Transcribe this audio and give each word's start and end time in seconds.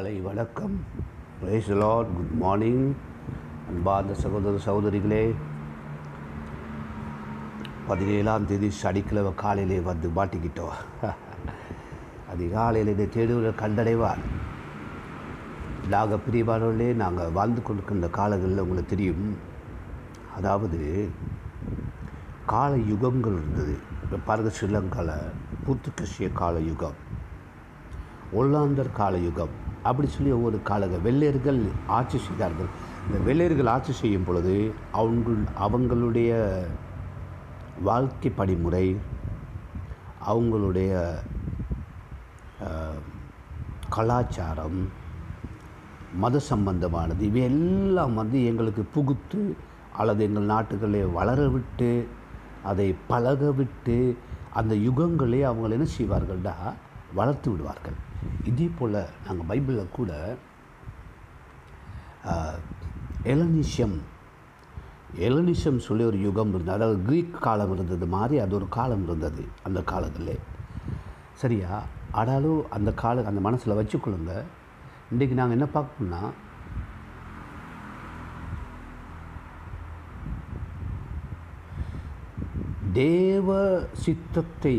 காலை 0.00 0.20
வணக்கம். 0.20 0.84
Brace 1.40 1.68
Lord 1.68 2.12
good 2.16 2.30
morning 2.30 2.94
அன்பார்ந்த 3.68 4.14
சகோதர 4.14 4.58
சகோதரிகளே 4.66 5.34
பதினேழாம் 7.88 8.46
தேதி 8.46 8.70
சனிக்கிழமை 8.70 9.34
காலையிலே 9.34 9.80
வந்து 9.80 10.08
மாட்டிக்கிட்டோம். 10.08 10.78
அதிகாலையில் 12.32 12.92
இதை 12.92 13.06
தேடுவதை 13.06 13.52
கண்டடைவார். 13.52 14.22
நாங்கள் 15.88 16.24
பிரிவானவர்களே 16.30 16.94
நாங்கள் 16.94 17.30
வாழ்ந்து 17.30 17.62
கொண்டிருக்கின்ற 17.62 18.10
காலங்களில் 18.10 18.58
உங்களுக்கு 18.58 18.88
தெரியும். 18.88 19.36
அதாவது 20.36 21.08
கால 22.46 22.76
யுகங்கள் 22.76 23.38
இருந்தது. 23.42 23.78
இப்போ 24.02 24.16
பாருங்கள் 24.16 24.52
ஸ்ரீலங்காவில் 24.52 25.16
புத்துக்கசிய 25.66 26.32
கால 26.32 26.60
யுகம் 26.60 26.98
ஒல்லாந்தர் 28.34 28.92
கால 28.92 29.16
யுகம் 29.18 29.68
அப்படி 29.88 30.08
சொல்லி 30.08 30.30
ஒவ்வொரு 30.38 30.58
காலங்க 30.68 30.96
வெள்ளையர்கள் 31.06 31.60
ஆட்சி 31.98 32.18
செய்தார்கள். 32.18 32.70
இந்த 33.06 33.18
வெள்ளையர்கள் 33.28 33.72
ஆட்சி 33.74 33.92
செய்யும் 34.00 34.26
பொழுது 34.28 34.54
அவங்க 35.00 35.30
அவங்களுடைய 35.66 36.30
வாழ்க்கை 37.88 38.30
படிமுறை 38.40 38.86
அவங்களுடைய 40.32 40.90
கலாச்சாரம் 43.96 44.80
மத 46.22 46.36
சம்பந்தமானது 46.50 47.22
இவையெல்லாம் 47.30 48.14
வந்து 48.20 48.38
எங்களுக்கு 48.50 48.82
புகுத்து 48.94 49.40
அல்லது 50.00 50.20
எங்கள் 50.24 50.50
நாட்டுகளை 50.52 51.00
வளர 51.18 51.40
விட்டு 51.54 51.90
அதை 52.70 52.88
பழக 53.10 53.50
விட்டு 53.58 53.96
அந்த 54.58 54.74
யுகங்களே 54.86 55.40
அவங்களை 55.50 55.76
என்ன 55.78 55.88
செய்வார்கள்டா? 55.98 56.54
வளர்த்து 57.18 57.48
விடுவார்கள். 57.50 57.98
இதே 58.50 58.66
போல் 58.78 58.98
நாங்கள் 59.26 59.48
பைபிளில் 59.50 59.94
கூட 59.98 60.12
எலனிஷம் 63.32 63.96
எலனிஷம் 65.26 65.78
சொல்லி 65.86 66.04
ஒரு 66.10 66.18
யுகம் 66.26 66.52
இருந்தது. 66.54 66.76
அதாவது 66.78 66.98
கிரீக் 67.08 67.38
காலம் 67.46 67.72
இருந்தது 67.76 68.06
மாதிரி 68.14 68.36
அது 68.44 68.54
ஒரு 68.58 68.66
காலம் 68.76 69.04
இருந்தது 69.06 69.42
அந்த 69.68 69.80
காலத்தில். 69.92 70.34
சரியா? 71.42 71.72
ஆனாலும் 72.20 72.60
அந்த 72.76 72.90
கால 73.02 73.24
அந்த 73.30 73.40
மனசில் 73.46 73.78
வச்சுக்கொள்ளுங்க. 73.80 74.34
இன்றைக்கி 75.12 75.36
நாங்கள் 75.40 75.56
என்ன 75.58 75.68
பார்க்கணும்னா 75.76 76.22
தேவ 83.00 83.48
சித்தத்தை 84.04 84.76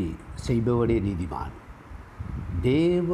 செய்பவனே 0.48 0.98
நீதிமான். 1.08 1.56
தேவ 2.66 3.12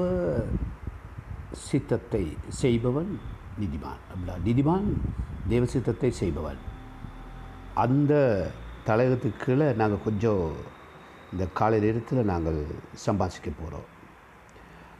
சித்தத்தை 1.67 2.22
செய்பவன் 2.62 3.12
நிதிமான். 3.62 4.02
அப்படின்னா 4.08 4.36
நிதிமான் 4.48 4.88
தேவ 5.50 5.66
சித்தத்தை 5.66 6.09
செய்பவன். 6.22 6.59
அந்த 7.84 8.14
தலையகத்துக்கு 8.88 9.40
கீழே 9.44 9.68
நாங்கள் 9.81 10.03
கொஞ்சம் 10.03 10.44
இந்த 11.34 11.45
காலை 11.59 11.78
நேரத்தில் 11.80 12.30
நாங்கள் 12.31 12.59
சம்பாதிக்க 13.06 13.50
போகிறோம் 13.52 13.88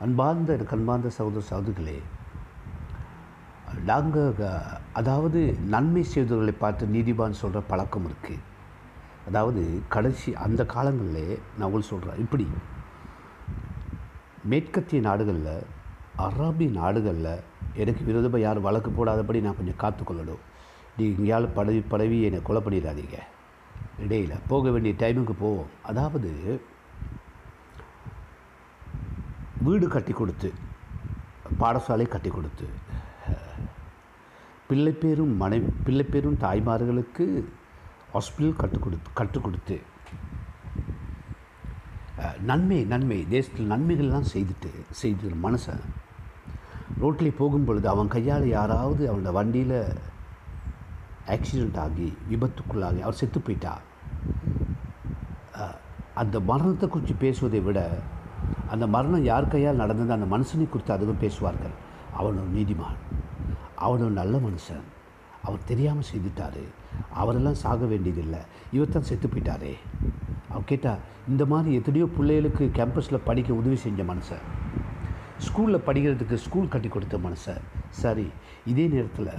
அன்பார்ந்த 0.06 0.56
எனக்கு 0.58 0.76
அன்பார்ந்த 0.78 1.12
சகோதர 1.18 1.44
சகோதரிகளே 1.50 1.98
நாங்கள் 3.86 4.34
அதாவது 4.94 5.42
நன்மை 5.76 6.04
செய்தவர்களை 6.14 6.56
பார்த்து 6.58 6.94
நீதிபான் 6.96 7.40
சொல்கிற 7.42 7.62
பழக்கம் 7.72 8.08
இருக்குது 8.10 8.46
அதாவது 9.28 9.62
கடைசி 9.96 10.30
அந்த 10.46 10.62
காலங்களில் 10.76 11.32
நான் 11.56 11.68
உங்களுக்கு 11.68 11.94
சொல்கிறேன் 11.94 12.24
இப்படி 12.24 12.46
மேற்கத்திய 14.52 15.00
நாடுகளில் 15.08 15.54
அரபி 16.26 16.68
நாடுகளில் 16.80 17.34
எனக்கு 17.82 18.04
விரோதமாக 18.10 18.44
யாரும் 18.44 18.66
வழக்கு 18.68 18.90
போடாதபடி 18.92 19.40
நான் 19.46 19.58
கொஞ்சம் 19.60 19.82
காத்துக்கொள்ளணும் 19.84 20.44
நீ 20.98 21.04
எங்கேயாலும் 21.10 21.56
படவி 21.58 21.82
படவி 21.92 22.18
என்னை 22.28 22.40
கொலை 22.48 22.62
பண்ணிடாதீங்க. 22.66 23.18
இடையில் 24.04 24.44
போக 24.52 24.72
வேண்டிய 24.74 24.94
டைமுக்கு 25.02 25.36
போவோம். 25.44 25.70
அதாவது 25.90 26.32
வீடு 29.66 29.86
கட்டி 29.88 30.14
கொடுத்து 30.14 30.50
பாடசாலை 31.62 32.08
கட்டி 32.14 32.30
கொடுத்து 32.30 32.66
பிள்ளைப்பேரும் 34.70 35.34
மனைவி 35.42 35.70
பிள்ளைப்பேரும் 35.86 36.42
தாய்மார்களுக்கு 36.46 37.26
ஹாஸ்பிட்டல் 38.14 38.60
கற்றுக் 38.62 38.86
கொடுத்து 38.86 39.14
கற்றுக் 39.20 39.46
கொடுத்து 39.46 39.76
நன்மை 42.42 42.84
நன்மை. 42.84 43.28
தேசத்தில் 43.30 43.70
நன்மைகள்லாம் 43.70 44.30
செய்துட்டு 44.34 44.70
செய்து 44.90 45.32
மனுஷன் 45.44 45.84
ரோட்டில் 47.00 47.38
போகும் 47.38 47.66
பொழுது 47.66 47.90
அவன் 47.90 48.08
கையால் 48.08 48.48
யாராவது 48.48 49.04
அவனோட 49.12 49.32
வண்டியில் 49.32 49.78
ஆக்சிடெண்ட் 51.28 51.78
ஆகி 51.78 52.18
விபத்துக்குள்ளாகி 52.32 53.00
அவர் 53.00 53.14
செத்து 53.14 53.40
போயிட்டா? 53.40 53.80
அந்த 56.14 56.40
மரணத்தை 56.40 56.90
குறித்து 56.90 57.14
பேசுவதை 57.14 57.60
விட 57.60 57.80
அந்த 58.70 58.88
மரணம் 58.88 59.24
யார் 59.24 59.48
கையால் 59.48 59.76
நடந்தது 59.76 60.12
அந்த 60.12 60.38
மனுஷனை 60.38 60.70
குறித்து 60.70 60.94
அதிகம் 60.94 61.20
பேசுவார்கள். 61.20 61.76
அவன் 62.14 62.38
ஒரு 62.38 62.52
நீதிமான். 62.56 62.98
அவன் 63.76 64.02
ஒரு 64.02 64.12
நல்ல 64.12 64.38
மனுஷன். 64.38 64.86
அவர் 65.44 65.68
தெரியாமல் 65.68 66.10
செய்துட்டாரு. 66.14 66.64
அவரெல்லாம் 67.14 67.62
சாக 67.64 67.86
வேண்டியதில்லை. 67.86 68.40
இவர் 68.72 68.90
தான் 68.90 69.04
செத்து 69.04 69.28
போயிட்டாரே. 69.28 69.74
கேட்டால் 70.68 71.04
இந்த 71.28 71.44
மாதிரி 71.46 71.72
எத்தனையோ 71.76 72.08
பிள்ளைகளுக்கு 72.18 72.66
கேம்பஸில் 72.74 73.26
படிக்க 73.26 73.50
உதவி 73.54 73.76
செஞ்ச 73.76 74.04
மனுஷன் 74.04 74.44
ஸ்கூலில் 75.40 75.86
படிக்கிறதுக்கு 75.86 76.38
ஸ்கூல் 76.38 76.70
கட்டி 76.70 76.90
கொடுத்த 76.90 77.18
மனுஷன் 77.18 77.64
சரி 78.02 78.28
இதே 78.66 78.86
நேரத்தில் 78.88 79.32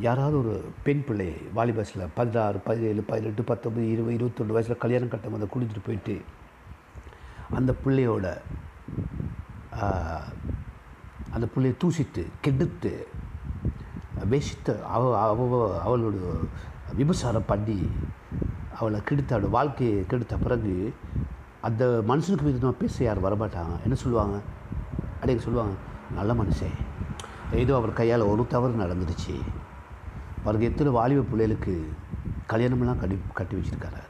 யாராவது 0.00 0.36
ஒரு 0.38 0.54
பெண் 0.82 1.02
பிள்ளை 1.04 1.28
வாலிபஸில் 1.54 2.04
பதினாறு 2.14 2.58
பதினேழு 2.58 3.02
பதினெட்டு 3.02 3.42
பத்தொம்பது 3.42 3.86
இருபது 3.86 4.14
இருபத்தொன்று 4.14 4.54
வயசில் 4.54 4.78
கல்யாணம் 4.78 5.08
கட்டும் 5.08 5.32
போது 5.32 5.48
குடிச்சிட்டு 5.48 5.84
போயிட்டு 5.86 6.14
அந்த 7.50 7.70
பிள்ளையோட 7.84 8.26
அந்த 11.32 11.46
பிள்ளையை 11.46 11.74
தூசித்து 11.78 12.22
கெடுத்து 12.40 12.92
வேஷித்த 14.30 14.74
அவ 14.88 15.04
அவ 15.20 15.60
அவளோட 15.84 16.16
விபசாரம் 16.94 17.48
பண்ணி 17.48 17.78
அவளை 18.78 18.98
கெடுத்த 19.08 19.36
அவளோட 19.36 19.48
வாழ்க்கையை 19.58 19.96
கெடுத்த 20.12 20.36
பிறகு 20.44 20.72
அந்த 21.68 21.82
மனுஷனுக்கு 22.08 22.48
விதமாக 22.48 22.76
பேச 22.82 23.04
யார் 23.04 23.24
வரமாட்டாங்க. 23.26 23.74
என்ன 23.86 23.96
சொல்லுவாங்க? 24.02 24.36
அப்படியே 25.14 25.38
சொல்லுவாங்க 25.46 25.74
நல்ல 26.18 26.32
மனுஷன் 26.40 26.78
ஏதோ 27.60 27.72
அவர் 27.80 27.98
கையால் 27.98 28.30
ஒரு 28.32 28.46
தவறு 28.54 28.82
நடந்துருச்சு 28.82 29.34
அவருக்கு 30.42 30.68
எத்தனை 30.70 30.92
வாலிப 30.92 31.24
பிள்ளைகளுக்கு 31.30 31.74
கல்யாணமெல்லாம் 32.52 33.00
கட்டி 33.02 33.16
கட்டி 33.38 33.54
வச்சுருக்காரு. 33.56 34.02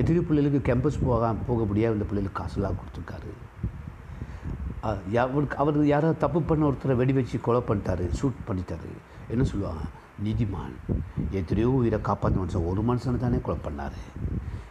எத்தனை 0.00 0.20
பிள்ளைகளுக்கு 0.28 0.60
கேம்பஸ் 0.68 1.04
போக 1.04 1.32
போக 1.48 1.64
முடியாது 1.70 1.96
இந்த 1.96 2.06
பிள்ளைகளுக்கு 2.10 2.42
காசுலாம் 2.42 2.78
கொடுத்துருக்காரு. 2.80 3.30
அவருக்கு 5.32 5.56
அவர் 5.62 5.78
யாராவது 5.86 6.22
தப்பு 6.24 6.40
பண்ண 6.42 6.68
ஒருத்தரை 6.68 6.94
வெடி 7.00 7.12
வச்சு 7.12 7.40
கொலை 7.40 7.62
பண்ணிட்டாரு 7.68 8.04
ஷூட் 8.20 8.38
பண்ணிட்டாரு. 8.50 8.90
என்ன 9.28 9.44
சொல்லுவாங்க? 9.52 9.82
நீதிமான். 10.24 10.74
எத்தனையோ 11.38 11.68
உயிரை 11.78 11.98
காப்பாற்ற 12.00 12.36
மனுஷன் 12.40 12.68
ஒரு 12.70 12.80
மனுஷனை 12.88 13.18
தானே 13.22 13.38
கொலை 13.40 13.58
பண்ணார். 13.66 13.98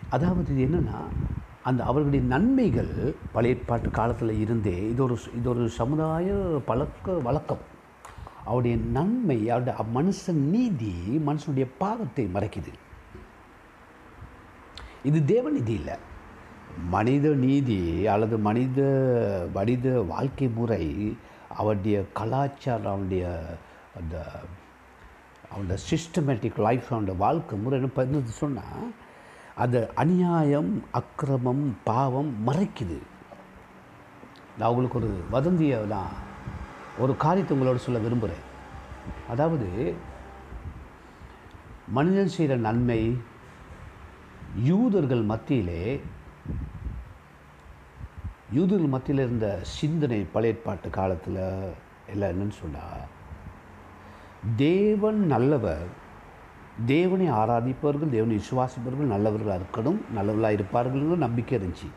அதாவது 0.09 0.49
இது 0.53 0.61
என்னென்னா 0.67 0.99
அந்த 1.69 1.83
அவர்களுடைய 1.83 2.25
நன்மைகள் 2.25 2.91
பழைய 3.33 3.55
ஏற்பாட்டு 3.55 3.89
காலத்தில் 3.89 4.33
இருந்தே 4.43 4.75
இது 4.91 5.03
ஒரு 5.03 5.15
இது 5.39 5.49
ஒரு 5.49 5.63
சமுதாய 5.79 6.27
பழக்க 6.69 7.15
வழக்கம். 7.27 7.63
அவருடைய 8.45 8.75
நன்மை 8.97 9.39
அவருடைய 9.50 9.85
மனுஷன் 9.97 10.41
நீதி 10.53 10.94
மனுஷனுடைய 11.27 11.68
பாவத்தை 11.77 12.25
மறைக்குது. 12.35 12.71
இது 15.09 15.19
தேவநீதி 15.33 15.74
இல்லை. 15.81 15.97
மனித 16.95 17.27
நீதி 17.45 17.81
அல்லது 18.13 18.35
மனித 18.47 18.79
மனித 19.53 19.85
வாழ்க்கை 20.13 20.47
முறை 20.57 20.85
அவருடைய 21.56 21.97
கலாச்சாரம் 22.19 22.91
அவனுடைய 22.94 23.25
அந்த 24.00 24.15
அவனோட 25.51 25.75
சிஸ்டமேட்டிக் 25.90 26.60
லைஃப் 26.60 26.94
அவனோட 26.94 27.18
வாழ்க்கை 27.18 27.57
முறை 27.60 27.78
என்ன 27.80 27.90
பகிர்ந்து 27.94 28.31
சொன்னால் 28.31 28.90
அது 29.56 29.80
அநியாயம் 29.96 30.72
அக்கிரமம் 30.92 31.78
பாவம் 31.84 32.31
மறைக்குது. 32.48 33.00
நான் 34.57 34.69
உங்களுக்கு 34.69 34.98
ஒரு 34.98 35.12
வதந்தியை 35.30 35.86
நான் 35.86 36.16
ஒரு 36.98 37.16
காரியத்தை 37.16 37.57
உங்களோட 37.57 37.75
சொல்ல 37.75 38.00
விரும்புகிறேன் 38.00 38.46
அதாவது 39.28 39.68
மனிதன் 41.88 42.28
செய்கிற 42.28 42.56
நன்மை 42.57 43.01
யூதர்கள் 44.63 45.24
மத்தியிலே 45.24 45.84
யூதர்கள் 48.54 48.94
மத்தியில் 48.96 49.24
இருந்த 49.24 49.48
சிந்தனை 49.80 50.19
பழையற்பாட்டு 50.34 50.90
காலத்தில் 50.90 51.42
எல்லாம் 52.06 52.31
என்னன்னு 52.34 52.57
சொன்னால் 52.63 53.04
தேவன் 54.56 55.25
நல்லவர். 55.25 55.88
தேவனை 56.86 57.31
ஆராதிப்பவர்கள் 57.31 58.09
தேவனை 58.09 58.39
விசுவாசிப்பவர்கள் 58.39 59.06
நல்லவர்களாக 59.06 59.59
இருக்கணும் 59.59 60.01
நல்லவர்களாக 60.13 60.53
இருப்பார்கள்னு 60.53 61.15
நம்பிக்கை 61.15 61.59
இருந்துச்சு. 61.59 61.89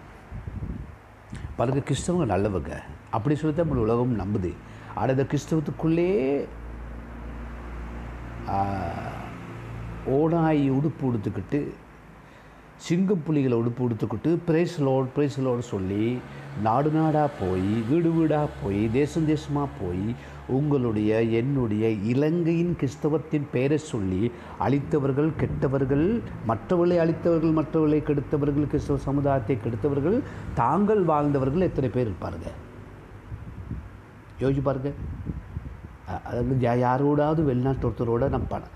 பாருங்க 1.57 1.81
கிறிஸ்தவங்க 1.81 2.27
நல்லவங்க. 2.35 2.73
அப்படி 3.11 3.35
சொல்லி 3.35 3.57
தான் 3.57 3.69
நம்ம 3.69 3.81
உலகம் 3.81 4.19
நம்புது. 4.19 4.55
ஆனால் 4.95 5.09
இந்த 5.09 5.27
கிறிஸ்தவத்துக்குள்ளே 5.31 6.11
ஆஹ், 8.47 9.21
உடுப்பு 10.71 11.13
உடுத்துக்கிட்டு 11.13 11.59
சிங்கம் 12.79 13.23
புலிகளை 13.23 13.57
உடுப்பு 13.59 13.83
உடுத்துக்கிட்டு 13.87 14.39
பிரைஸ் 14.47 14.81
லோட் 14.81 15.09
பிரேஸ் 15.17 15.41
லோடு 15.41 15.59
சொல்லி 15.59 16.19
நாடு 16.63 16.91
நாடாக 16.91 17.29
போய் 17.41 17.73
வீடு 17.91 18.11
வீடாக 18.11 18.49
போய் 18.63 18.89
தேசம் 18.91 19.29
தேசமாக 19.29 19.69
போய் 19.81 20.15
உங்களுடைய 20.49 21.23
என்னுடைய 21.23 21.89
இலங்கையின் 21.89 22.75
கிறிஸ்தவத்தின் 22.81 23.47
பெயரை 23.53 23.79
சொல்லி 23.79 24.33
அழித்தவர்கள் 24.59 25.31
கெட்டவர்கள் 25.37 26.23
மற்றவர்களை 26.47 26.99
அழித்தவர்கள் 26.99 27.53
மற்றவர்களை 27.53 28.01
கெடுத்தவர்கள் 28.01 28.67
கிறிஸ்தவ 28.67 28.99
சமுதாயத்தை 28.99 29.57
கெடுத்தவர்கள் 29.57 30.23
தாங்கள் 30.55 31.05
வாழ்ந்தவர்கள் 31.05 31.61
எத்தனை 31.61 31.91
பேர் 31.91 32.11
இருப்பாருங்க? 32.11 32.51
யோசிச்சு 34.41 34.63
பாருங்க. 34.63 34.93
அதாவது 36.27 36.79
யாரோடாவது 36.81 37.43
வெளிநாட்டு 37.45 37.89
ஒருத்தரோட 37.89 38.29
நம்ம 38.29 38.47
பணம் 38.47 38.75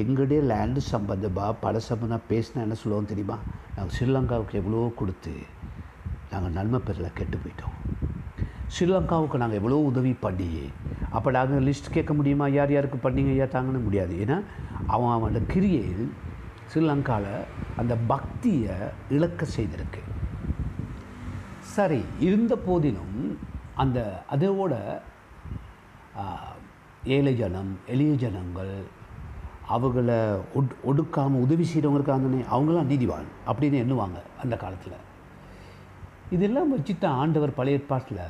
எங்களுடைய 0.00 0.40
லேண்டு 0.50 0.80
சம்பந்தமாக 0.92 1.52
பட 1.62 1.76
சம்பந்தம் 1.88 2.28
பேசினா 2.30 2.60
என்ன 2.66 2.76
சொல்லுவோம் 2.82 3.08
தெரியுமா? 3.12 3.36
நாங்கள் 3.76 3.94
ஸ்ரீலங்காவுக்கு 3.96 4.58
எவ்வளோ 4.60 4.82
கொடுத்து 5.00 5.34
நாங்கள் 6.32 6.54
நன்மை 6.58 6.80
பெறல 6.86 7.08
கெட்டு 7.18 7.38
போயிட்டோம். 7.42 7.76
ஸ்ரீலங்காவுக்கு 8.74 9.40
நாங்கள் 9.42 9.60
எவ்வளோ 9.60 9.78
உதவி 9.90 10.12
பண்ணி 10.24 10.50
அப்போ 11.16 11.30
நாங்கள் 11.36 11.66
லிஸ்ட் 11.68 11.94
கேட்க 11.96 12.12
முடியுமா? 12.18 12.48
யார் 12.48 12.74
யாருக்கு 12.74 12.98
பண்ணிங்க? 13.06 13.32
ஐயா 13.36 13.48
தாங்கன்னு 13.54 13.86
முடியாது. 13.86 14.14
ஏன்னா 14.24 14.38
அவன் 14.94 15.12
அவனோட 15.14 15.40
கிரியையில் 15.52 16.06
ஸ்ரீலங்காவில் 16.70 17.46
அந்த 17.80 17.94
பக்தியை 18.12 18.76
இழக்க 19.16 19.46
செய்திருக்கு. 19.56 20.02
சரி 21.74 22.00
இருந்த 22.28 22.54
போதிலும் 22.56 23.18
அந்த 23.82 23.98
அதோட 24.34 24.74
ஏழை 27.16 27.34
ஜனம் 27.42 27.70
எளிய 27.92 28.12
ஜனங்கள் 28.24 28.74
அவங்கள 29.74 30.10
ஒட் 30.58 30.72
ஒடுக்காமல் 30.90 31.44
உதவி 31.46 31.64
செய்கிறவங்க 31.70 32.00
இருக்காங்கன்னே 32.00 32.40
அவங்களாம் 32.54 32.90
நீதிவான் 32.92 33.28
அப்படின்னு 33.50 33.82
எண்ணுவாங்க 33.82 34.18
அந்த 34.42 34.54
காலத்தில். 34.62 34.98
இதெல்லாம் 36.36 36.72
வச்சு 36.74 36.92
தான் 37.04 37.18
ஆண்டவர் 37.22 37.56
பழைய 37.58 37.78
ஏற்பாட்டில் 37.78 38.24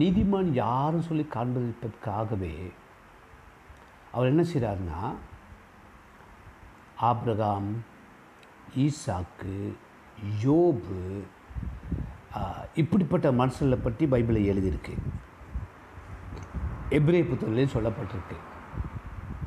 நீதிமான் 0.00 0.50
யாரும் 0.62 1.06
சொல்லி 1.08 1.24
காண்பிப்பதற்காகவே 1.34 2.54
அவர் 4.14 4.30
என்ன 4.32 4.42
செய்கிறாருன்னா 4.50 5.00
ஆப்ரகாம் 7.10 7.70
ஈசாக்கு 8.84 9.56
யோபு 10.44 11.00
இப்படிப்பட்ட 12.82 13.26
மனுஷங்களை 13.40 13.78
பற்றி 13.82 14.04
பைபிளை 14.12 14.42
எழுதியிருக்கு. 14.52 14.94
எப்ரே 16.96 17.20
புத்தகத்திலே 17.28 17.66
சொல்லப்பட்டிருக்கு. 17.74 18.38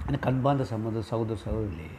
எனக்கு 0.07 0.29
அன்பார்ந்த 0.29 0.65
சமூக 0.65 1.01
சகோதர 1.07 1.37
சகோதரிகளே 1.43 1.89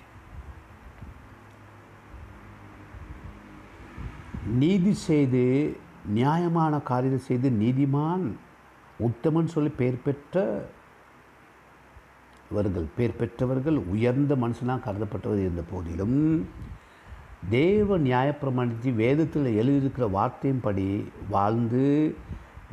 நீதி 4.58 4.92
செய்து 5.00 5.42
நியாயமான 6.12 6.74
காரியம் 6.82 7.26
செய்து 7.26 7.48
நீதிமான் 7.58 8.24
உத்தமன் 9.00 9.50
சொல்லி 9.50 9.70
பெயர் 9.72 9.98
பெற்றவர்கள் 10.02 10.68
பெயர் 12.96 13.18
பெற்றவர்கள் 13.18 13.78
உயர்ந்த 13.88 14.32
மனுஷனாக 14.36 14.84
கருதப்பட்டவர் 14.84 15.42
இருந்த 15.42 15.64
போதிலும் 15.70 16.18
தேவ 17.50 17.98
நியாயப்பிரமாணத்தை 17.98 18.92
வேதத்தில் 18.94 19.50
எழுதியிருக்கிற 19.54 20.06
வார்த்தையின்படி 20.12 20.86
வாழ்ந்து 21.30 21.84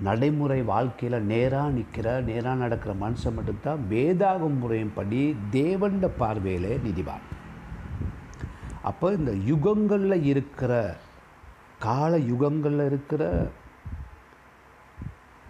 நடைமுறை 0.02 0.62
வாழ்க்கையில் 0.62 1.22
நேராக 1.22 1.70
நிற்கிற 1.70 2.22
நேராக 2.22 2.56
நடக்கிற 2.56 2.94
மனுஷன் 2.94 3.34
மட்டும்தான் 3.34 3.86
வேதாகம் 3.90 4.60
முறையின்படி 4.62 5.36
தேவண்ட 5.52 6.10
பார்வையில் 6.18 6.82
நிதிவான் 6.84 7.26
அப்போ 8.82 9.14
இந்த 9.14 9.32
யுகங்களில் 9.32 10.24
இருக்கிற 10.24 10.96
கால 11.80 12.18
யுகங்களில் 12.18 12.86
இருக்கிற 12.86 13.52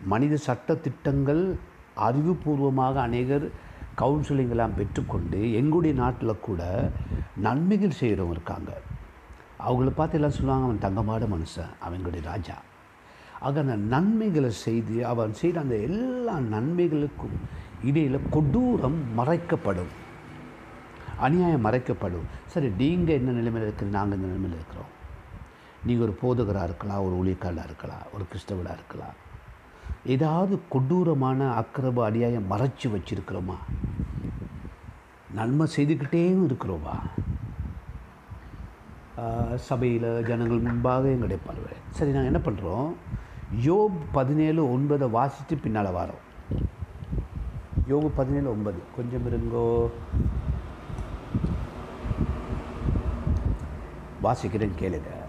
மனித 0.06 0.36
சட்ட 0.36 0.75
திட்டங்கள் 0.75 1.57
அறிவுபூர்வமாக 1.98 2.94
அநேகர் 2.94 3.50
கவுன்சிலிங்கெல்லாம் 3.98 4.75
பெற்றுக்கொண்டு 4.75 5.53
எங்களுடைய 5.53 5.95
நாட்டில் 5.95 6.39
கூட 6.39 6.89
நன்மைகள் 7.36 8.00
செய்கிறவங்க 8.00 8.30
இருக்காங்க. 8.30 8.81
அவங்கள 9.59 9.89
பார்த்து 9.89 10.18
எல்லாம் 10.18 10.31
சொல்லுவாங்க 10.31 10.65
அவன் 10.65 10.83
தங்கமாட 10.86 11.27
மனுஷன் 11.36 11.71
அவங்களுடைய 11.88 12.21
ராஜா. 12.21 12.53
ஆக 13.47 13.59
அந்த 13.63 13.75
நன்மைகளை 13.94 14.50
செய்து 14.65 14.95
அவன் 15.12 15.33
செய்த 15.42 15.59
அந்த 15.63 15.75
எல்லா 15.88 16.36
நன்மைகளுக்கும் 16.53 17.36
இடையில் 17.89 18.27
கொடூரம் 18.36 19.00
மறைக்கப்படும். 19.19 19.92
அநியாயம் 21.25 21.65
மறைக்கப்படும். 21.68 22.25
சரி 22.53 22.69
நீங்கள் 22.81 23.18
என்ன 23.19 23.36
நிலைமையில் 23.39 23.68
இருக்கிறது 23.68 23.97
நாங்கள் 23.97 24.18
இந்த 24.19 24.30
நிலைமையில் 24.31 24.57
இருக்கிறோம். 24.59 24.92
நீங்கள் 25.88 26.06
ஒரு 26.07 26.15
போதகராக 26.24 26.68
இருக்கலாம் 26.69 27.03
ஒரு 27.07 27.15
ஊழியக்காரராக 27.21 27.69
இருக்கலாம் 27.69 28.06
ஒரு 28.15 28.25
கிறிஸ்தவராக 28.31 28.77
இருக்கலாம். 28.80 29.15
ஏதாவது 30.15 30.56
கொடூரமான 30.74 31.39
அக்கிரப 31.62 32.06
அநியாயம் 32.07 32.50
மறைச்சி 32.53 32.88
வச்சிருக்கிறோமா? 32.95 33.57
நன்மை 35.38 35.65
செய்துக்கிட்டேவும் 35.75 36.48
இருக்கிறோமா? 36.50 36.98
சபையில் 39.68 40.09
ஜனங்கள் 40.30 40.65
முன்பாக 40.65 41.12
எங்களுடைய 41.13 41.39
பார்வை 41.44 41.74
சரி 41.98 42.12
நாங்கள் 42.15 42.31
என்ன 42.31 42.41
பண்ணுறோம் 42.48 42.89
யோப் 43.62 43.97
பதினேழு 44.12 44.65
ஒன்பதை 44.65 45.09
வாசித்து 45.09 45.57
பின்னால் 45.57 45.86
வரோம் 45.86 46.24
யோபு 47.89 48.12
பதினேழு 48.15 48.51
ஒன்பது. 48.51 48.77
கொஞ்சம் 48.95 49.25
இருங்கோ. 49.30 49.89
வாசிக்கிறேன் 54.24 54.69
கேளுங்க. 54.80 55.24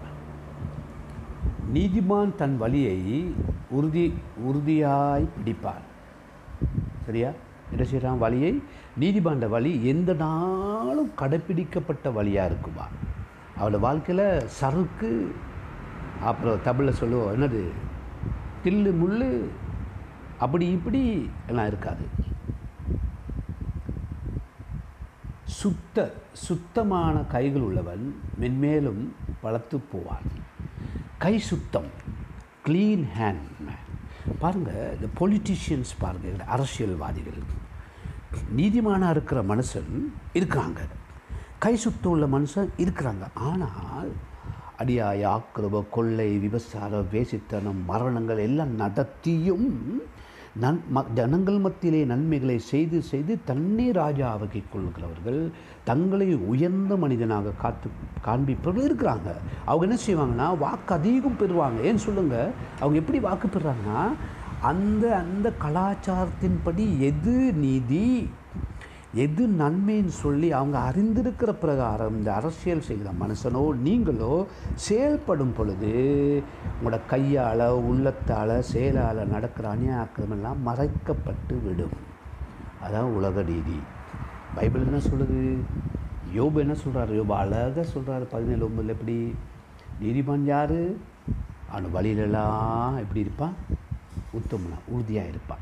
நீதிமான் 1.73 2.35
தன் 2.35 2.57
வழியை 2.57 3.33
உறுதி 3.69 4.13
உறுதியாய் 4.37 5.27
பிடிப்பான். 5.37 5.85
சரியா? 7.05 7.29
என்ன 7.71 7.83
செய்கிறான் 7.83 8.17
வழியை? 8.17 8.63
நீதிமாண்ட 8.99 9.47
வழி 9.47 9.85
எந்த 9.85 10.13
நாளும் 10.13 11.11
கடைப்பிடிக்கப்பட்ட 11.19 12.13
வழியாக 12.13 12.49
இருக்குமா? 12.49 12.87
அவளோட 13.59 13.79
வாழ்க்கையில் 13.79 14.47
சறுக்கு 14.47 15.35
அப்புறம் 16.21 16.61
தமிழில் 16.63 16.93
சொல்லுவோம் 16.93 17.41
என்னது? 17.41 17.69
தில்லு 18.63 18.91
முள்ளு 19.01 19.29
அப்படி 20.43 20.65
இப்படி 20.77 21.01
எல்லாம் 21.47 21.69
இருக்காது. 21.71 22.05
சுத்த 25.59 25.97
சுத்தமான 26.47 27.17
கைகள் 27.33 27.65
உள்ளவன் 27.67 28.03
மென்மேலும் 28.41 29.03
வளர்த்து 29.41 29.77
போவான். 29.91 30.27
கை 31.23 31.35
சுத்தம் 31.49 31.89
க்ளீன் 32.65 33.05
ஹேண்ட் 33.17 33.69
பாருங்கள் 34.39 34.95
இந்த 34.95 35.07
பொலிட்டிஷியன்ஸ் 35.19 35.93
பாருங்கள் 36.03 36.47
அரசியல்வாதிகள். 36.55 37.41
நீதிமானாக 38.59 39.15
இருக்கிற 39.15 39.39
மனுஷன் 39.51 39.91
இருக்கிறாங்க 40.39 40.81
கை 41.65 41.75
சுத்தம் 41.83 42.11
உள்ள 42.11 42.25
மனுஷன் 42.37 42.69
இருக்கிறாங்க. 42.83 43.25
ஆனால் 43.49 44.11
அடியாய 44.77 45.21
ஆக்கிரம 45.29 45.83
கொள்ளை 45.89 46.29
விபசாரம் 46.37 47.07
வேசித்தனம் 47.11 47.79
மரணங்கள் 47.87 48.37
எல்லாம் 48.37 48.73
நடத்தியும் 48.79 49.69
நன் 50.59 50.81
ம 50.95 51.03
ஜனங்கள் 51.13 51.57
மத்தியிலே 51.57 52.05
நன்மைகளை 52.05 52.59
செய்து 52.59 53.01
செய்து 53.01 53.33
தன்னை 53.45 53.91
ராஜா 53.91 54.29
கொள்கிறவர்கள் 54.73 55.51
தங்களை 55.83 56.35
உயர்ந்த 56.35 56.95
மனிதனாக 56.95 57.53
காத்து 57.57 57.89
காண்பிப்பவர்கள் 58.25 58.87
இருக்கிறாங்க. 58.87 59.29
அவங்க 59.65 59.85
என்ன 59.87 59.97
செய்வாங்கன்னா 60.07 60.57
வாக்கு 60.57 60.93
அதிகம் 60.93 61.39
பெறுவாங்க. 61.39 61.79
ஏன்னு 61.83 62.05
சொல்லுங்கள் 62.07 62.51
அவங்க 62.79 62.97
எப்படி 62.99 63.19
வாக்கு 63.19 63.47
பெறுறாங்கன்னா 63.47 64.01
அந்த 64.61 65.03
அந்த 65.15 65.47
கலாச்சாரத்தின்படி 65.63 66.85
எது 66.99 67.35
நீதி 67.53 68.29
எது 69.13 69.47
நன்மைன்னு 69.47 70.05
சொல்லி 70.05 70.51
அவங்க 70.51 70.93
அறிந்திருக்கிற 70.93 71.51
பிரகாரம் 71.51 72.17
இந்த 72.17 72.33
அரசியல் 72.33 72.81
செய்கிற 72.81 73.11
மனுஷனோ 73.19 73.75
நீங்களோ 73.75 74.45
செயல்படும் 74.73 75.53
பொழுது 75.53 76.43
உங்களோட 76.83 76.99
கையால் 77.07 77.69
உள்ளத்தால் 77.69 78.61
செயலால் 78.61 79.27
நடக்கிற 79.27 79.75
அநியாக்கிரமெல்லாம் 79.75 80.55
மறைக்கப்பட்டு 80.65 81.63
விடும். 81.63 82.15
அதான் 82.83 83.01
உலக 83.01 83.41
நீதி. 83.41 83.79
பைபிள் 84.55 84.81
என்ன 84.81 84.97
சொல்லுது? 84.97 85.57
யோபு 86.35 86.55
என்ன 86.55 86.73
சொல்கிறாரு 86.73 87.07
யோபு 87.07 87.31
அழகாக 87.31 87.85
சொல்கிறாரு 87.93 88.23
பதினேழு 88.31 88.65
ஒம்பதில் 88.65 88.87
எப்படி? 88.87 89.35
நீதிமான் 90.01 90.43
யார்? 90.43 90.77
அவன் 91.71 91.93
வழியிலெல்லாம் 91.93 92.97
எப்படி 92.97 93.19
இருப்பான்? 93.19 93.53
உத்தமனா 94.33 94.79
உறுதியாக 94.87 95.27
இருப்பான். 95.27 95.59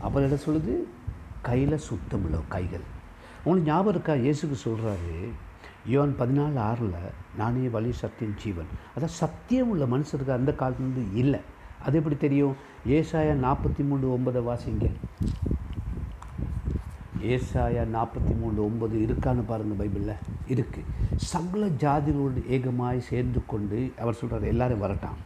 அப்புறம் 0.00 0.28
என்ன 0.28 0.42
சொல்லுது? 0.46 0.96
கையில் 1.42 1.84
சுத்தம் 1.88 2.24
இல்லை 2.24 2.40
கைகள். 2.48 2.86
உங்களுக்கு 3.44 3.70
ஞாபகம் 3.70 3.92
இருக்கா? 3.94 4.12
இயேசுக்கு 4.12 4.56
சொல்கிறாரு 4.64 5.28
யோன் 5.86 6.14
பதினாலு 6.18 6.58
ஆறில் 6.58 6.94
நானே 7.36 7.68
வழி 7.68 7.92
சத்தியம் 7.92 8.36
ஜீவன். 8.36 8.72
அதான் 8.96 9.16
சத்தியம் 9.22 9.68
உள்ள 9.68 9.84
மனுஷருக்கு 9.84 10.38
அந்த 10.38 10.54
காலத்துலேருந்து 10.58 11.04
இல்லை. 11.14 11.40
அது 11.84 11.96
எப்படி 11.96 12.16
தெரியும்? 12.16 12.56
ஏசாயா 12.86 13.34
நாற்பத்தி 13.46 13.82
மூணு 13.88 14.06
ஒன்பதை 14.16 14.40
வாசிங்க 14.48 14.90
ஏசாயா 17.32 17.84
நாற்பத்தி 17.94 18.32
மூணு 18.40 18.64
ஒன்பது 18.64 18.98
இருக்கான்னு 19.06 19.42
பாருங்கள் 19.46 19.80
பைபிளில். 19.80 20.14
இருக்குது 20.48 21.16
சகல 21.16 21.66
ஜாதிகளோடு 21.66 22.40
ஏகமாய் 22.56 22.98
சேர்ந்து 22.98 23.40
கொண்டு 23.46 23.92
அவர் 23.98 24.14
சொல்கிறார் 24.14 24.50
எல்லாரும் 24.52 24.82
வரட்டான் 24.82 25.18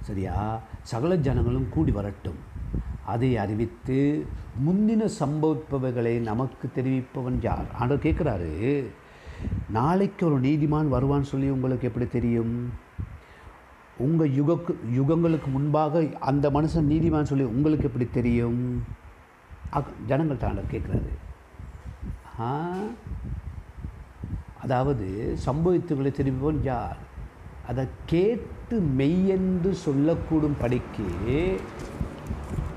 சரியா? 0.00 0.60
சகல 0.82 1.16
ஜனங்களும் 1.16 1.68
கூடி 1.68 1.90
வரட்டும். 1.90 2.38
அதை 3.12 3.30
அறிவித்து 3.42 3.98
முந்தின 4.66 5.08
சம்பவிப்பவைகளை 5.20 6.14
நமக்கு 6.30 6.66
தெரிவிப்பவன் 6.76 7.38
யார்? 7.46 7.66
ஆண்டவர் 7.80 8.04
கேட்குறாரு 8.06 8.52
நாளைக்கு 9.76 10.22
ஒரு 10.28 10.38
நீதிமான் 10.40 10.92
வருவான்னு 10.94 11.30
சொல்லி 11.32 11.48
உங்களுக்கு 11.56 11.88
எப்படி 11.88 12.06
தெரியும்? 12.16 12.54
உங்கள் 14.06 14.34
யுகக்கு 14.40 14.72
யுகங்களுக்கு 14.98 15.48
முன்பாக 15.56 16.02
அந்த 16.30 16.50
மனுஷன் 16.56 16.90
நீதிமான் 16.92 17.30
சொல்லி 17.30 17.44
உங்களுக்கு 17.54 17.86
எப்படி 17.88 18.06
தெரியும்? 18.18 18.62
ஜனங்கள் 19.70 19.96
ஜனங்கள்ட்ட 20.10 20.48
ஆண்டவர் 20.48 20.72
கேட்குறாரு. 20.74 21.12
அதாவது 24.64 25.06
சம்பவித்துகளை 25.46 26.10
தெரிவிப்பவன் 26.18 26.62
யார்? 26.62 26.98
அதை 27.68 27.84
கேட்டு 28.12 28.76
மெய்யென்று 28.98 29.70
சொல்லக்கூடும் 29.86 30.60
படிக்கு 30.60 31.06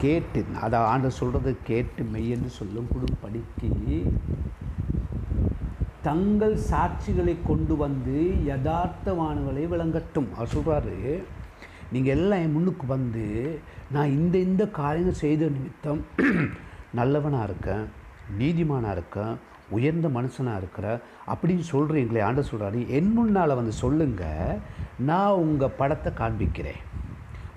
கேட்டு 0.03 0.41
அதை 0.65 0.77
ஆண்டு 0.91 1.10
சொல்கிறத 1.20 1.50
கேட்டு 1.70 2.01
மெய்யென்று 2.13 2.50
சொல்லும் 2.60 2.89
படிக்கு 3.24 3.70
தங்கள் 6.08 6.55
சாட்சிகளை 6.70 7.36
கொண்டு 7.50 7.74
வந்து 7.81 8.15
யதார்த்தமானவர்களை 8.50 9.63
விளங்கட்டும். 9.74 10.29
அவர் 10.38 10.53
சொல்கிறாரு 10.55 10.98
நீங்கள் 11.93 12.13
எல்லாம் 12.15 12.43
என் 12.46 12.55
முன்னுக்கு 12.55 12.86
வந்து 12.96 13.25
நான் 13.96 14.15
இந்த 14.17 14.36
இந்த 14.48 14.63
காரியங்கள் 14.79 15.22
செய்த 15.24 15.50
நிமித்தம் 15.55 16.01
நல்லவனாக 17.00 17.48
இருக்கேன் 17.50 17.86
நீதிமானாக 18.39 18.96
இருக்கேன் 18.98 19.34
உயர்ந்த 19.77 20.08
மனுஷனாக 20.17 20.62
இருக்கிறேன் 20.62 21.01
அப்படின்னு 21.31 21.65
சொல்கிறீங்களே 21.74 22.24
ஆண்ட 22.27 22.43
சொல்கிறாரு 22.51 22.79
என் 22.98 23.12
முன்னால் 23.17 23.60
வந்து 23.60 23.75
சொல்லுங்கள் 23.84 24.62
நான் 25.10 25.41
உங்கள் 25.43 25.77
படத்தை 25.81 26.12
காண்பிக்கிறேன். 26.22 26.81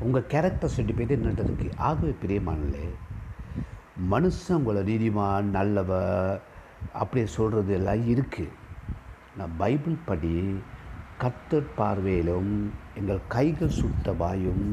உங்கள் 0.04 0.30
கேரக்டர் 0.32 0.72
சர்டிஃபிகேட் 0.76 1.26
இருக்குது 1.26 1.76
ஆகவே 1.88 2.12
பிரியமானலே 2.22 2.86
மனுஷன் 4.12 4.58
உங்களை 4.58 4.82
நீதிமான் 4.90 5.48
நல்லவ 5.56 5.90
அப்படி 6.92 7.22
சொல்கிறது 7.26 7.72
எல்லாம் 7.74 8.02
இருக்குது 8.14 8.54
நான் 9.38 9.54
பைபிள் 9.58 9.96
படி 10.04 10.34
கத்தர் 11.22 11.74
பார்வையிலும் 11.78 12.52
எங்கள் 12.94 13.20
கைகள் 13.28 13.76
சுத்தமாயும் 13.80 14.66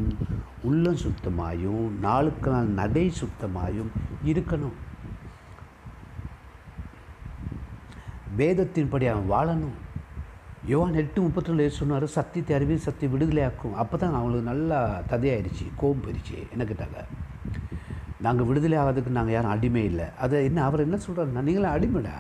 உள்ளம் 0.69 1.01
சுத்தமாயும் 1.03 1.85
நாளுக்கு 1.99 2.49
நாள் 2.51 2.75
நடை 2.79 3.05
சுத்தமாயும் 3.21 3.91
இருக்கணும். 4.25 4.77
வேதத்தின்படி 8.37 9.05
அவன் 9.13 9.31
வாழணும். 9.33 9.77
யோவான் 10.69 10.99
எட்டு 11.01 11.19
முப்பத்தி 11.21 11.69
சொன்னார் 11.69 12.05
சத்தியத்தை 12.15 12.53
அறிவி 12.57 12.75
சத்திய 12.85 13.07
விடுதலையாக்கும். 13.13 13.75
அப்போ 13.81 13.95
தான் 13.97 14.13
அவங்களுக்கு 14.17 14.49
நல்லா 14.49 14.79
ததையாயிருச்சு 15.11 15.65
கோபம் 15.81 16.03
போயிடுச்சு 16.03 16.37
என்ன 16.53 16.63
கேட்டாங்க. 16.63 16.99
நாங்கள் 18.25 18.47
விடுதலை 18.49 18.77
ஆகிறதுக்கு 18.81 19.17
நாங்கள் 19.17 19.33
யாரும் 19.33 19.53
அடிமை 19.53 19.83
இல்லை. 19.83 20.05
அதை 20.23 20.43
என்ன 20.49 20.63
அவர் 20.63 20.85
என்ன 20.87 20.97
சொல்கிறாருன்னா 21.05 21.43
நீங்களும் 21.47 21.75
அடிமைடா. 21.75 22.15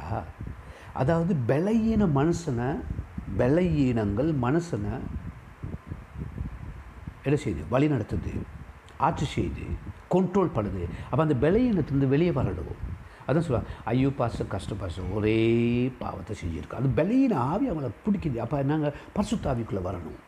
அதாவது 1.01 1.33
பலகீன 1.51 2.07
மனுஷனை 2.19 2.69
பலகீனங்கள் 3.41 4.31
மனுஷனை 4.45 4.93
என்ன 7.25 7.35
செய்யுது 7.43 7.63
வழி 7.69 7.87
நடத்துது 7.93 8.33
ஆட்சி 9.07 9.25
செய்யுது 9.35 9.65
கண்ட்ரோல் 10.15 10.55
பண்ணுது. 10.55 10.83
அப்போ 11.09 11.21
அந்த 11.25 11.35
பலகீனத்திலிருந்து 11.45 12.13
வெளியே 12.15 12.31
வரணும். 12.31 12.79
அதான் 13.31 13.45
சொல்லுவாங்க 13.47 13.69
ஐயோ 13.91 14.11
பாச 14.19 14.45
கஷ்ட 14.53 14.75
பாசம் 14.81 15.13
ஒரே 15.17 15.37
பாவத்தை 16.03 16.35
செஞ்சுருக்கோம் 16.41 16.81
அது 16.81 16.89
பலகீன 16.99 17.39
ஆவி 17.51 17.65
அவங்கள 17.71 17.89
பிடிக்குது. 18.05 18.37
அப்போ 18.45 18.63
நாங்கள் 18.73 18.95
பரிசுத்தாவிக்குள்ளே 19.17 19.83
வரணும். 19.89 20.19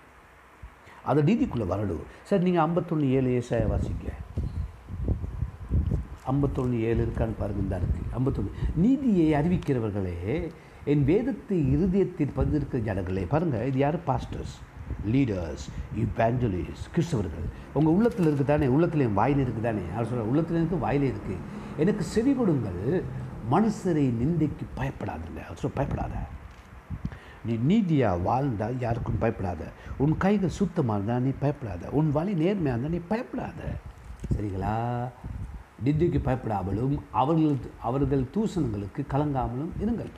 அது 1.12 1.22
நீதிக்குள்ளே 1.30 1.66
வரணும். 1.72 2.04
சார் 2.28 2.44
நீங்கள் 2.48 2.64
ஐம்பத்தொன்று 2.68 3.08
ஏழு 3.20 3.30
ஏசாய 3.40 3.64
வாசிங்க. 3.72 4.10
ஐம்பத்தொன்று 6.32 6.78
ஏழு 6.90 7.00
இருக்கான்னு 7.06 7.40
பாருங்க 7.40 7.62
இந்த 7.64 7.78
இருக்குது 7.82 8.12
ஐம்பத்தொன்று 8.18 8.52
நீதியை 8.84 9.26
அறிவிக்கிறவர்களே 9.40 10.14
என் 10.92 11.04
வேதத்தை 11.10 11.58
இருதயத்தில் 11.74 12.36
பதிந்திருக்கிற 12.38 12.80
ஜனங்களே. 12.88 13.24
பாருங்கள் 13.34 13.68
இது 13.72 13.80
யார்? 13.84 13.98
பாஸ்டர்ஸ் 14.10 14.56
லீடர்ஸ் 15.14 15.66
இவ்வாஞ்சலிஸ் 16.04 16.86
கிறிஸ்தவர்கள். 16.94 17.48
உங்கள் 17.78 17.96
உள்ளத்தில் 17.98 18.28
இருக்குது 18.30 18.52
தானே 18.54 18.68
உள்ளத்தில் 18.76 19.06
என் 19.08 19.20
வாயில் 19.20 19.44
இருக்குது 19.44 19.68
தானே 19.68 19.84
அவர் 19.96 20.08
சொல்கிறார் 20.10 20.32
உள்ளத்தில் 20.32 20.60
இருக்குது 20.60 20.84
வாயிலே 20.86 21.10
இருக்குது 21.14 21.38
எனக்கு 21.78 22.04
செவி 22.04 22.34
கொடுங்கள். 22.34 23.04
மனுஷரை 23.52 24.06
நிந்தைக்கு 24.12 24.66
பயப்படாதுங்க. 24.78 25.44
அவர் 25.46 25.58
சொல்ல 25.58 25.76
பயப்படாத. 25.76 26.14
நீ 27.46 27.54
நீதியாக 27.54 28.18
வாழ்ந்தால் 28.18 28.80
யாருக்கும் 28.80 29.18
பயப்படாத. 29.18 29.66
உன் 29.98 30.18
கைகள் 30.18 30.50
சுத்தமாக 30.50 31.00
இருந்தால் 31.00 31.24
நீ 31.24 31.32
பயப்படாத. 31.40 31.90
உன் 31.90 32.12
வழி 32.12 32.34
நேர்மையாக 32.34 32.80
இருந்தால் 32.80 32.90
நீ 32.90 32.98
பயப்படாத. 33.08 33.64
சரிங்களா? 34.36 35.08
நிந்திக்கு 35.86 36.20
பயப்படாமலும் 36.26 37.00
அவர்கள் 37.12 37.58
அவர்கள் 37.82 38.26
தூசணங்களுக்கு 38.34 39.06
கலங்காமலும் 39.10 39.72
இருங்கள். 39.80 40.10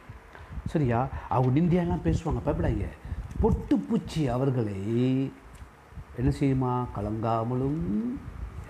சரியா? 0.66 1.08
அவங்க 1.30 1.60
நிந்தியெல்லாம் 1.60 2.08
பேசுவாங்க 2.08 2.42
பயப்படாங்க 2.46 2.86
பொட்டுப்பூச்சி 3.42 4.26
அவர்களை 4.26 5.32
என்ன 6.16 6.34
செய்யுமா? 6.40 6.86
கலங்காமலும் 6.96 7.82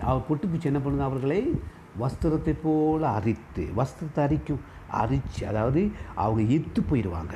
அவர் 0.00 0.22
பொட்டுப்பூச்சி 0.28 0.64
என்ன 0.64 0.78
பண்ணுங்க 0.78 1.04
அவர்களை? 1.04 1.60
வஸ்திரத்தை 2.00 2.54
போல 2.62 3.08
அரித்து 3.08 3.68
வஸ்திரத்தை 3.76 4.20
அரிக்கும் 4.20 4.60
அரிச்சு 4.92 5.44
அதாவது 5.48 5.90
அவங்க 6.14 6.54
இத்து 6.54 6.80
போயிடுவாங்க 6.90 7.34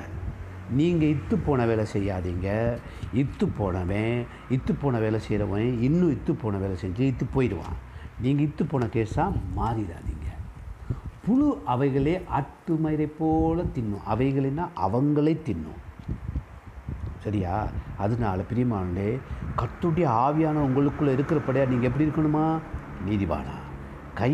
நீங்கள் 0.76 1.08
இத்து 1.08 1.36
போன 1.46 1.66
வேலை 1.66 1.84
செய்யாதீங்க. 1.92 2.78
இத்து 3.14 3.46
போனவன் 3.56 4.26
இத்து 4.50 4.72
போன 4.80 4.98
வேலை 4.98 5.20
செய்கிறவன் 5.20 5.82
இன்னும் 5.82 6.12
இத்து 6.12 6.32
போன 6.32 6.56
வேலை 6.56 6.76
செஞ்சு 6.82 7.12
இத்து 7.12 7.26
போயிடுவான். 7.32 7.76
நீங்கள் 8.20 8.46
இத்து 8.46 8.64
போன 8.68 8.86
கேஸாக 8.86 9.32
மாறிடாதீங்க. 9.56 10.28
புழு 11.26 11.62
அவைகளே 11.64 12.22
அட்டுமயிரை 12.38 13.08
போல் 13.18 13.70
தின்னும். 13.72 14.06
அவைகளினா 14.10 14.68
அவங்களே 14.86 15.34
தின்னும். 15.46 15.80
சரியா? 17.18 17.68
அதனால 17.98 18.42
பிரியமானே 18.54 19.18
கத்துடைய 19.56 20.06
ஆவியான 20.26 20.62
உங்களுக்குள்ளே 20.68 21.14
இருக்கிறபடியா 21.16 21.68
நீங்கள் 21.68 21.90
எப்படி 21.90 22.04
இருக்கணுமா? 22.04 22.58
நீதிவானா 23.08 23.59
கை 24.20 24.32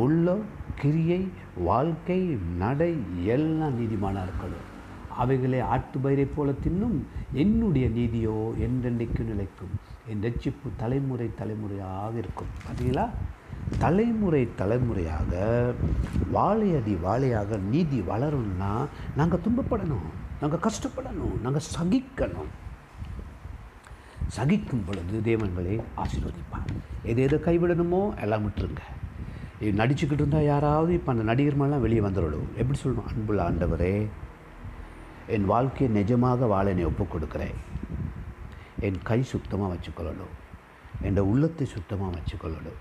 உள்ளம் 0.00 0.44
கிரியை 0.80 1.22
வாழ்க்கை 1.68 2.20
நடை 2.62 2.92
எல்லாம் 3.34 3.78
நீதிமானாக 3.80 4.26
இருக்கணும் 4.26 4.68
அவைகளை 5.22 5.58
ஆட்டுபயிரை 5.74 6.26
போல 6.34 6.50
தின்னும் 6.64 6.98
என்னுடைய 7.42 7.86
நீதியோ 7.96 8.36
என்றென்றைக்கு 8.66 9.22
நிலைக்கும். 9.30 9.72
என் 10.10 10.22
ரட்சிப்பு 10.26 10.68
தலைமுறை 10.82 11.26
தலைமுறையாக 11.40 12.14
இருக்கும். 12.22 12.52
பார்த்தீங்களா 12.64 13.04
தலைமுறை 13.82 14.42
தலைமுறையாக 14.60 15.32
வாழையடி 16.36 16.94
வாழையாக 17.04 17.58
நீதி 17.72 18.00
வளரணும்னா 18.10 18.72
நாங்கள் 19.18 19.44
துன்பப்படணும் 19.44 20.08
நாங்கள் 20.40 20.64
கஷ்டப்படணும் 20.66 21.36
நாங்கள் 21.44 21.68
சகிக்கணும். 21.74 22.50
சகிக்கும் 24.36 24.84
பொழுது 24.86 25.16
தேவன்களை 25.30 25.76
ஆசீர்வதிப்பார். 26.02 26.72
எது 27.10 27.22
எதை 27.28 27.38
கைவிடணுமோ 27.46 28.02
எல்லாம் 28.24 28.44
விட்டுருங்க. 28.46 28.84
நடிச்சுக்கிட்டு 29.70 30.22
இருந்தால் 30.22 30.44
யாராவது 30.44 30.92
இப்போ 30.92 31.12
அந்த 31.12 31.22
நடிகர் 31.22 31.54
மேலாம் 31.54 31.80
வெளியே 31.80 32.00
வந்துடணும் 32.00 32.48
எப்படி 32.56 32.78
சொல்லணும்? 32.84 33.06
அன்புள்ள 33.06 33.50
ஆண்டவரே 33.50 34.08
என் 35.26 35.44
வாழ்க்கையை 35.44 36.02
நிஜமாக 36.02 36.46
வாழ 36.48 36.70
என்னை 36.70 36.84
ஒப்புக் 36.84 37.14
கொடுக்குறேன். 37.14 37.54
என் 38.80 38.98
கை 39.02 39.22
சுத்தமாக 39.22 39.74
வச்சுக்கொள்ளணும். 39.74 40.34
என் 41.02 41.18
உள்ளத்தை 41.18 41.66
சுத்தமாக 41.66 42.18
வச்சுக்கொள்ளணும். 42.18 42.80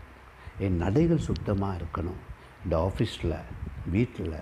என் 0.59 0.81
நடைகள் 0.81 1.17
சுத்தமாக 1.17 1.77
இருக்கணும். 1.77 2.19
இந்த 2.63 2.91
ஆஃபீஸில் 2.91 3.37
வீட்டில் 3.91 4.33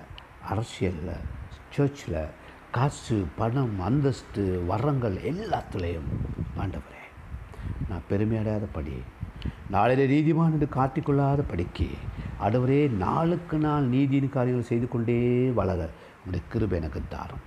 அரசியலில் 0.41 1.25
சர்ச்சில் 1.69 2.27
காசு 2.71 3.25
பணம் 3.35 3.79
அந்தஸ்து 3.79 4.63
வரங்கள் 4.67 5.15
எல்லாத்துலேயும் 5.15 6.09
ஆண்டவரே 6.57 7.03
நான் 7.89 8.01
பெருமையடையாத 8.09 8.67
படி 8.71 9.03
நாளிலே 9.69 10.05
நீதிமான் 10.05 10.51
என்று 10.51 10.67
காட்டிக்கொள்ளாத 10.75 11.43
படிக்கு 11.49 11.89
ஆண்டவரே 12.41 12.91
நாளுக்கு 12.91 13.57
நாள் 13.57 13.83
நீதியின் 13.83 14.29
காரியங்கள் 14.29 14.67
செய்து 14.67 14.87
கொண்டே 14.87 15.49
வளர 15.49 15.89
உடைய 16.25 16.45
கிருப 16.53 16.71
எனக்கு 16.71 17.01
தாரும். 17.09 17.43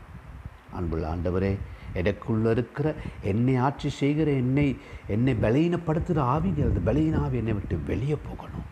அன்புள்ள 0.73 1.15
ஆண்டவரே 1.15 1.59
எனக்குள்ள 1.95 2.51
இருக்கிற 2.51 2.95
என்னை 3.23 3.57
ஆட்சி 3.57 3.89
செய்கிற 3.89 4.31
என்னை 4.31 4.79
என்னை 5.07 5.35
பலையினப்படுத்துகிற 5.35 6.19
ஆவிகள் 6.19 6.71
அந்த 6.71 7.19
ஆவி 7.19 7.37
என்னை 7.37 7.53
விட்டு 7.53 7.79
வெளியே 7.87 8.17
போகணும். 8.29 8.67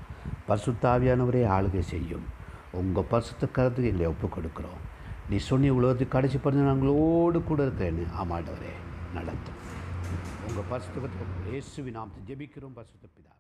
பரிசுத்தாவியானவரே 0.49 1.43
ஆளுகை 1.57 1.79
செய்யும். 1.79 2.25
உங்கள் 2.71 3.09
பரிசுத்த 3.09 3.47
கருத்துக்கு 3.47 3.91
எங்களை 3.91 4.13
ஒப்புக் 4.13 4.39
கொடுக்குறோம். 4.39 4.81
நீ 5.31 5.37
சொன்னி 5.37 5.69
உலகத்துக்கு 5.69 6.13
கடைசி 6.13 6.39
பிறந்த 6.39 6.65
நாங்களோடு 6.65 7.43
கூட 7.43 7.67
இருக்கிறேன்னு 7.67 8.07
ஆமாண்டவரே 8.23 8.73
நடத்தும். 9.15 9.59
உங்கள் 10.51 10.71
பரிசுத்தத்துக்கு 10.71 11.53
இயேசுவின் 11.53 11.97
நாம் 11.97 12.15
ஜெபிக்கிறோம் 12.29 12.77
பரிசுத்த 12.79 13.07
பிதா 13.17 13.33